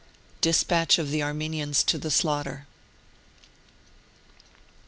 [0.41, 2.65] DESPATCH OF THE ARMENIANS TO THE SLAUGHTER.